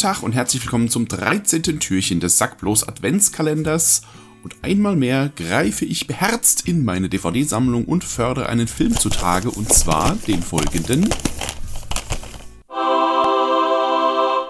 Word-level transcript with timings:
Tag 0.00 0.22
und 0.22 0.32
herzlich 0.32 0.62
willkommen 0.62 0.88
zum 0.88 1.08
13. 1.08 1.62
Türchen 1.78 2.20
des 2.20 2.38
Sackblos 2.38 2.88
Adventskalenders. 2.88 4.00
Und 4.42 4.56
einmal 4.62 4.96
mehr 4.96 5.30
greife 5.36 5.84
ich 5.84 6.06
beherzt 6.06 6.66
in 6.66 6.86
meine 6.86 7.10
DVD-Sammlung 7.10 7.84
und 7.84 8.02
fördere 8.02 8.48
einen 8.48 8.66
Film 8.66 8.96
zutage, 8.96 9.50
und 9.50 9.70
zwar 9.70 10.16
den 10.26 10.42
folgenden. 10.42 11.10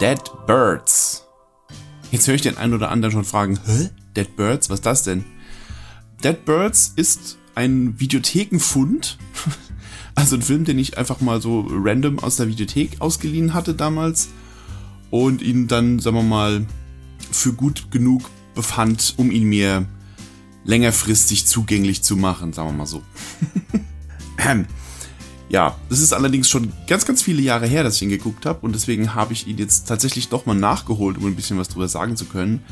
Dead 0.00 0.18
Birds. 0.46 1.26
Jetzt 2.10 2.26
höre 2.26 2.36
ich 2.36 2.42
den 2.42 2.56
einen 2.56 2.72
oder 2.72 2.90
anderen 2.90 3.12
schon 3.12 3.24
fragen, 3.24 3.60
hä? 3.66 3.90
Dead 4.16 4.34
Birds? 4.34 4.70
Was 4.70 4.78
ist 4.78 4.86
das 4.86 5.02
denn? 5.02 5.26
Dead 6.24 6.42
Birds 6.44 6.94
ist 6.96 7.36
ein 7.54 8.00
Videothekenfund. 8.00 9.18
Also 10.16 10.36
ein 10.36 10.42
Film, 10.42 10.64
den 10.64 10.78
ich 10.78 10.96
einfach 10.96 11.20
mal 11.20 11.42
so 11.42 11.66
random 11.68 12.20
aus 12.20 12.36
der 12.36 12.46
Videothek 12.46 13.00
ausgeliehen 13.00 13.52
hatte 13.52 13.74
damals 13.74 14.28
und 15.10 15.42
ihn 15.42 15.68
dann, 15.68 15.98
sagen 15.98 16.16
wir 16.16 16.22
mal, 16.22 16.66
für 17.30 17.52
gut 17.52 17.90
genug 17.90 18.30
befand, 18.54 19.14
um 19.16 19.30
ihn 19.30 19.44
mir 19.44 19.86
längerfristig 20.64 21.46
zugänglich 21.46 22.02
zu 22.02 22.16
machen, 22.16 22.52
sagen 22.52 22.68
wir 22.70 22.72
mal 22.74 22.86
so. 22.86 23.02
ja, 25.48 25.76
das 25.88 26.00
ist 26.00 26.12
allerdings 26.12 26.48
schon 26.48 26.72
ganz, 26.86 27.04
ganz 27.04 27.22
viele 27.22 27.42
Jahre 27.42 27.66
her, 27.66 27.82
dass 27.82 27.96
ich 27.96 28.02
ihn 28.02 28.08
geguckt 28.08 28.46
habe 28.46 28.60
und 28.60 28.74
deswegen 28.74 29.14
habe 29.14 29.32
ich 29.32 29.46
ihn 29.46 29.58
jetzt 29.58 29.86
tatsächlich 29.86 30.28
doch 30.28 30.46
mal 30.46 30.54
nachgeholt, 30.54 31.18
um 31.18 31.26
ein 31.26 31.36
bisschen 31.36 31.58
was 31.58 31.68
drüber 31.68 31.88
sagen 31.88 32.16
zu 32.16 32.24
können. 32.24 32.62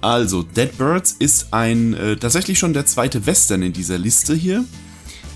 Also, 0.00 0.44
Dead 0.44 0.76
Birds 0.78 1.16
ist 1.18 1.52
ein 1.52 1.92
äh, 1.94 2.16
tatsächlich 2.16 2.58
schon 2.58 2.72
der 2.72 2.86
zweite 2.86 3.26
Western 3.26 3.62
in 3.62 3.72
dieser 3.72 3.98
Liste 3.98 4.34
hier. 4.34 4.64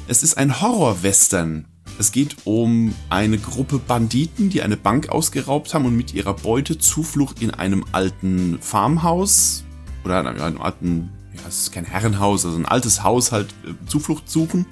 Es 0.06 0.22
ist 0.22 0.34
ein 0.38 0.60
Horror-Western 0.60 1.66
es 2.02 2.10
geht 2.10 2.36
um 2.44 2.92
eine 3.10 3.38
Gruppe 3.38 3.78
Banditen, 3.78 4.50
die 4.50 4.62
eine 4.62 4.76
Bank 4.76 5.08
ausgeraubt 5.08 5.72
haben 5.72 5.86
und 5.86 5.96
mit 5.96 6.12
ihrer 6.12 6.34
Beute 6.34 6.76
Zuflucht 6.76 7.40
in 7.40 7.52
einem 7.52 7.84
alten 7.92 8.58
Farmhaus 8.60 9.62
oder 10.04 10.18
einem 10.18 10.60
alten, 10.60 11.10
ja, 11.32 11.42
es 11.48 11.60
ist 11.60 11.72
kein 11.72 11.84
Herrenhaus, 11.84 12.44
also 12.44 12.58
ein 12.58 12.66
altes 12.66 13.04
Haus 13.04 13.30
halt 13.30 13.54
äh, 13.64 13.74
Zuflucht 13.86 14.28
suchen. 14.28 14.66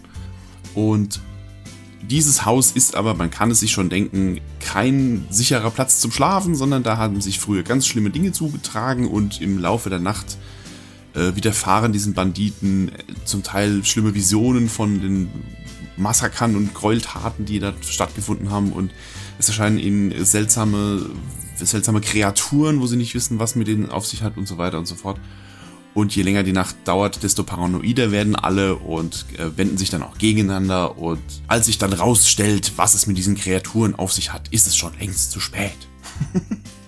Und 0.75 1.21
dieses 2.03 2.45
Haus 2.45 2.73
ist 2.73 2.97
aber, 2.97 3.15
man 3.15 3.31
kann 3.31 3.53
es 3.53 3.61
sich 3.61 3.71
schon 3.71 3.91
denken, 3.91 4.41
kein 4.59 5.25
sicherer 5.31 5.71
Platz 5.71 6.01
zum 6.01 6.11
Schlafen, 6.11 6.57
sondern 6.57 6.83
da 6.83 6.97
haben 6.97 7.21
sich 7.21 7.39
früher 7.39 7.63
ganz 7.63 7.87
schlimme 7.87 8.11
Dinge 8.11 8.33
zugetragen 8.33 9.07
und 9.07 9.41
im 9.41 9.57
Laufe 9.57 9.89
der 9.89 10.01
Nacht 10.01 10.37
äh, 11.15 11.37
widerfahren 11.37 11.93
diesen 11.93 12.13
Banditen 12.13 12.89
äh, 12.89 12.93
zum 13.25 13.45
Teil 13.45 13.85
schlimme 13.85 14.15
Visionen 14.17 14.69
von 14.69 15.01
den 15.01 15.31
Massakern 15.97 16.57
und 16.57 16.75
Gräueltaten, 16.75 17.45
die 17.45 17.59
da 17.59 17.73
stattgefunden 17.81 18.51
haben. 18.51 18.73
Und 18.73 18.93
es 19.39 19.49
erscheinen 19.49 19.79
ihnen 19.79 20.25
seltsame, 20.25 21.07
seltsame 21.57 22.01
Kreaturen, 22.01 22.81
wo 22.81 22.87
sie 22.87 22.97
nicht 22.97 23.15
wissen, 23.15 23.39
was 23.39 23.55
mit 23.57 23.69
denen 23.69 23.91
auf 23.91 24.07
sich 24.07 24.23
hat 24.23 24.37
und 24.37 24.47
so 24.47 24.59
weiter 24.59 24.79
und 24.79 24.87
so 24.87 24.95
fort. 24.95 25.19
Und 25.93 26.15
je 26.15 26.23
länger 26.23 26.45
die 26.45 26.53
Nacht 26.53 26.77
dauert, 26.85 27.23
desto 27.25 27.43
paranoider 27.43 28.13
werden 28.13 28.37
alle 28.37 28.77
und 28.77 29.27
äh, 29.37 29.57
wenden 29.57 29.77
sich 29.77 29.91
dann 29.91 30.05
auch 30.05 30.19
gegeneinander. 30.19 30.99
Und 30.99 31.23
als 31.49 31.67
sich 31.67 31.79
dann 31.79 31.93
rausstellt, 31.93 32.73
was 32.77 32.95
es 32.95 33.07
mit 33.07 33.19
diesen 33.19 33.35
Kreaturen 33.35 33.97
auf 33.97 34.13
sich 34.13 34.33
hat, 34.33 34.49
ist 34.49 34.69
es 34.69 34.77
schon 34.77 34.97
längst 34.99 35.33
zu 35.33 35.41
spät. 35.41 35.77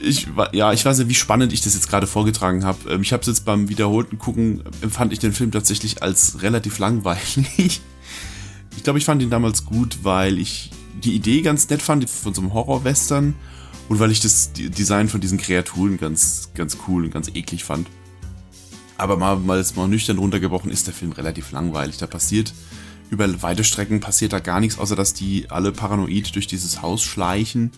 ich, 0.00 0.28
ja, 0.52 0.72
ich 0.72 0.84
weiß 0.84 0.98
nicht, 0.98 1.08
wie 1.08 1.14
spannend 1.14 1.52
ich 1.52 1.60
das 1.60 1.74
jetzt 1.74 1.88
gerade 1.88 2.06
vorgetragen 2.06 2.64
habe. 2.64 2.90
Ähm, 2.90 3.02
ich 3.02 3.12
habe 3.12 3.20
es 3.20 3.26
jetzt 3.26 3.44
beim 3.44 3.68
wiederholten 3.68 4.18
Gucken, 4.18 4.62
empfand 4.80 5.12
ich 5.12 5.18
den 5.18 5.32
Film 5.32 5.50
tatsächlich 5.50 6.02
als 6.02 6.42
relativ 6.42 6.78
langweilig. 6.78 7.80
Ich 8.76 8.84
glaube, 8.84 9.00
ich 9.00 9.06
fand 9.06 9.20
ihn 9.22 9.30
damals 9.30 9.64
gut, 9.64 9.98
weil 10.04 10.38
ich 10.38 10.70
die 11.02 11.12
Idee 11.12 11.42
ganz 11.42 11.68
nett 11.68 11.82
fand 11.82 12.08
von 12.08 12.32
so 12.32 12.40
einem 12.40 12.54
Horror-Western 12.54 13.34
und 13.88 13.98
weil 13.98 14.12
ich 14.12 14.20
das 14.20 14.52
Design 14.52 15.08
von 15.08 15.20
diesen 15.20 15.36
Kreaturen 15.36 15.96
ganz, 15.96 16.50
ganz 16.54 16.78
cool 16.86 17.04
und 17.04 17.10
ganz 17.10 17.26
eklig 17.26 17.64
fand. 17.64 17.88
Aber 18.96 19.16
mal, 19.16 19.36
mal, 19.36 19.66
mal 19.74 19.88
nüchtern 19.88 20.18
runtergebrochen 20.18 20.70
ist 20.70 20.86
der 20.86 20.94
Film 20.94 21.10
relativ 21.10 21.50
langweilig. 21.50 21.96
Da 21.96 22.06
passiert 22.06 22.54
über 23.10 23.42
weite 23.42 23.64
Strecken 23.64 23.98
passiert 23.98 24.32
da 24.32 24.38
gar 24.38 24.60
nichts, 24.60 24.78
außer 24.78 24.94
dass 24.94 25.12
die 25.12 25.50
alle 25.50 25.72
paranoid 25.72 26.34
durch 26.36 26.46
dieses 26.46 26.80
Haus 26.80 27.02
schleichen 27.02 27.72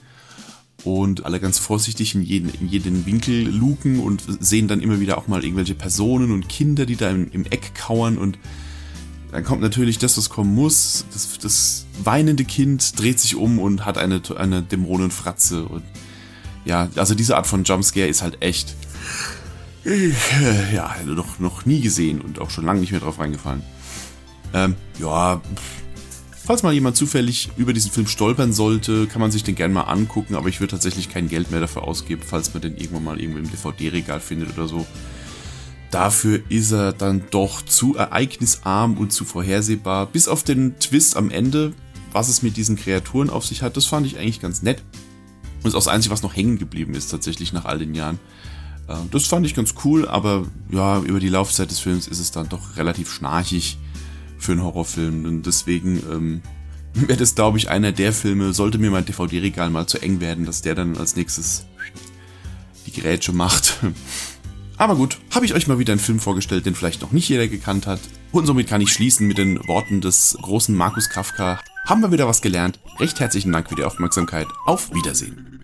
und 0.84 1.24
alle 1.24 1.40
ganz 1.40 1.58
vorsichtig 1.58 2.14
in 2.14 2.22
jeden, 2.22 2.50
in 2.60 2.68
jeden 2.68 3.06
Winkel 3.06 3.48
luken 3.48 4.00
und 4.00 4.22
sehen 4.40 4.68
dann 4.68 4.80
immer 4.80 5.00
wieder 5.00 5.18
auch 5.18 5.28
mal 5.28 5.44
irgendwelche 5.44 5.74
Personen 5.74 6.30
und 6.30 6.48
Kinder, 6.48 6.86
die 6.86 6.96
da 6.96 7.10
im, 7.10 7.30
im 7.32 7.44
Eck 7.44 7.74
kauern 7.74 8.18
und 8.18 8.38
dann 9.32 9.44
kommt 9.44 9.60
natürlich 9.62 9.98
das, 9.98 10.16
was 10.16 10.28
kommen 10.28 10.54
muss. 10.54 11.04
Das, 11.12 11.38
das 11.38 11.86
weinende 12.02 12.44
Kind 12.44 12.98
dreht 12.98 13.20
sich 13.20 13.36
um 13.36 13.58
und 13.58 13.84
hat 13.84 13.96
eine, 13.96 14.20
eine 14.36 14.62
Dämonenfratze. 14.62 15.64
Und 15.64 15.84
ja, 16.64 16.88
also 16.96 17.14
diese 17.14 17.36
Art 17.36 17.46
von 17.46 17.64
Jumpscare 17.64 18.08
ist 18.08 18.22
halt 18.22 18.42
echt. 18.42 18.74
Äh, 19.84 20.10
ja, 20.74 20.94
noch, 21.06 21.38
noch 21.38 21.64
nie 21.64 21.80
gesehen 21.80 22.20
und 22.20 22.40
auch 22.40 22.50
schon 22.50 22.64
lange 22.64 22.80
nicht 22.80 22.90
mehr 22.90 23.00
drauf 23.00 23.18
reingefallen. 23.18 23.62
Ähm, 24.52 24.74
ja, 24.98 25.40
falls 26.50 26.64
mal 26.64 26.72
jemand 26.72 26.96
zufällig 26.96 27.48
über 27.58 27.72
diesen 27.72 27.92
Film 27.92 28.08
stolpern 28.08 28.52
sollte, 28.52 29.06
kann 29.06 29.20
man 29.20 29.30
sich 29.30 29.44
den 29.44 29.54
gerne 29.54 29.72
mal 29.72 29.82
angucken, 29.82 30.34
aber 30.34 30.48
ich 30.48 30.58
würde 30.58 30.72
tatsächlich 30.72 31.08
kein 31.08 31.28
Geld 31.28 31.52
mehr 31.52 31.60
dafür 31.60 31.84
ausgeben, 31.84 32.22
falls 32.26 32.52
man 32.52 32.60
den 32.60 32.76
irgendwann 32.76 33.04
mal 33.04 33.20
irgendwo 33.20 33.38
im 33.38 33.48
DVD-Regal 33.48 34.18
findet 34.18 34.58
oder 34.58 34.66
so. 34.66 34.84
Dafür 35.92 36.40
ist 36.48 36.72
er 36.72 36.92
dann 36.92 37.22
doch 37.30 37.62
zu 37.62 37.94
ereignisarm 37.94 38.98
und 38.98 39.12
zu 39.12 39.24
vorhersehbar. 39.24 40.06
Bis 40.06 40.26
auf 40.26 40.42
den 40.42 40.76
Twist 40.80 41.16
am 41.16 41.30
Ende, 41.30 41.72
was 42.10 42.28
es 42.28 42.42
mit 42.42 42.56
diesen 42.56 42.74
Kreaturen 42.74 43.30
auf 43.30 43.46
sich 43.46 43.62
hat, 43.62 43.76
das 43.76 43.86
fand 43.86 44.04
ich 44.04 44.18
eigentlich 44.18 44.40
ganz 44.40 44.60
nett. 44.60 44.82
Und 45.62 45.68
ist 45.68 45.76
auch 45.76 45.84
das 45.84 45.86
Einzige, 45.86 46.12
was 46.12 46.24
noch 46.24 46.34
hängen 46.34 46.58
geblieben 46.58 46.94
ist, 46.94 47.12
tatsächlich 47.12 47.52
nach 47.52 47.64
all 47.64 47.78
den 47.78 47.94
Jahren. 47.94 48.18
Äh, 48.88 48.96
das 49.12 49.28
fand 49.28 49.46
ich 49.46 49.54
ganz 49.54 49.74
cool, 49.84 50.08
aber 50.08 50.48
ja, 50.68 50.98
über 50.98 51.20
die 51.20 51.28
Laufzeit 51.28 51.70
des 51.70 51.78
Films 51.78 52.08
ist 52.08 52.18
es 52.18 52.32
dann 52.32 52.48
doch 52.48 52.76
relativ 52.76 53.12
schnarchig 53.12 53.78
für 54.40 54.52
einen 54.52 54.62
Horrorfilm. 54.62 55.24
Und 55.24 55.46
deswegen 55.46 56.02
ähm, 56.10 56.42
wäre 56.94 57.18
das, 57.18 57.34
glaube 57.34 57.58
ich, 57.58 57.70
einer 57.70 57.92
der 57.92 58.12
Filme, 58.12 58.52
sollte 58.52 58.78
mir 58.78 58.90
mein 58.90 59.04
DVD-Regal 59.04 59.70
mal 59.70 59.86
zu 59.86 60.00
eng 60.02 60.20
werden, 60.20 60.44
dass 60.44 60.62
der 60.62 60.74
dann 60.74 60.96
als 60.96 61.16
nächstes 61.16 61.66
die 62.86 62.92
Gerätsche 62.92 63.32
macht. 63.32 63.78
Aber 64.76 64.96
gut, 64.96 65.18
habe 65.34 65.44
ich 65.44 65.52
euch 65.52 65.66
mal 65.66 65.78
wieder 65.78 65.92
einen 65.92 66.00
Film 66.00 66.20
vorgestellt, 66.20 66.64
den 66.64 66.74
vielleicht 66.74 67.02
noch 67.02 67.12
nicht 67.12 67.28
jeder 67.28 67.48
gekannt 67.48 67.86
hat. 67.86 68.00
Und 68.32 68.46
somit 68.46 68.66
kann 68.66 68.80
ich 68.80 68.92
schließen 68.92 69.26
mit 69.26 69.36
den 69.36 69.58
Worten 69.68 70.00
des 70.00 70.38
großen 70.40 70.74
Markus 70.74 71.10
Kafka. 71.10 71.60
Haben 71.84 72.00
wir 72.00 72.12
wieder 72.12 72.26
was 72.26 72.40
gelernt. 72.40 72.80
Recht 72.98 73.20
herzlichen 73.20 73.52
Dank 73.52 73.68
für 73.68 73.74
die 73.74 73.84
Aufmerksamkeit. 73.84 74.46
Auf 74.64 74.94
Wiedersehen. 74.94 75.59